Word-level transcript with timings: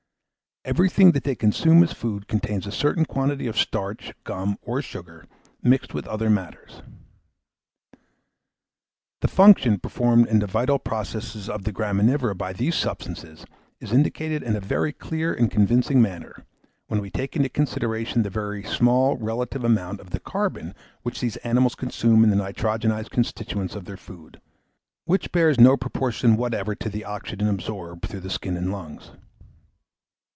Everything 0.63 1.13
that 1.13 1.23
they 1.23 1.33
consume 1.33 1.81
as 1.81 1.91
food 1.91 2.27
contains 2.27 2.67
a 2.67 2.71
certain 2.71 3.03
quantity 3.03 3.47
of 3.47 3.57
starch, 3.57 4.13
gum, 4.23 4.59
or 4.61 4.79
sugar, 4.79 5.25
mixed 5.63 5.91
with 5.95 6.05
other 6.05 6.29
matters. 6.29 6.83
The 9.21 9.27
function 9.27 9.79
performed 9.79 10.27
in 10.27 10.37
the 10.37 10.45
vital 10.45 10.77
process 10.77 11.49
of 11.49 11.63
the 11.63 11.73
graminivora 11.73 12.37
by 12.37 12.53
these 12.53 12.75
substances 12.75 13.43
is 13.79 13.91
indicated 13.91 14.43
in 14.43 14.55
a 14.55 14.59
very 14.59 14.93
clear 14.93 15.33
and 15.33 15.49
convincing 15.49 15.99
manner, 15.99 16.45
when 16.85 17.01
we 17.01 17.09
take 17.09 17.35
into 17.35 17.49
consideration 17.49 18.21
the 18.21 18.29
very 18.29 18.61
small 18.63 19.17
relative 19.17 19.63
amount 19.63 19.99
of 19.99 20.11
the 20.11 20.19
carbon 20.19 20.75
which 21.01 21.21
these 21.21 21.37
animals 21.37 21.73
consume 21.73 22.23
in 22.23 22.29
the 22.29 22.35
nitrogenised 22.35 23.09
constituents 23.09 23.73
of 23.73 23.85
their 23.85 23.97
food, 23.97 24.39
which 25.05 25.31
bears 25.31 25.59
no 25.59 25.75
proportion 25.75 26.37
whatever 26.37 26.75
to 26.75 26.87
the 26.87 27.03
oxygen 27.03 27.47
absorbed 27.47 28.05
through 28.07 28.19
the 28.19 28.29
skin 28.29 28.55
and 28.55 28.71
lungs. 28.71 29.09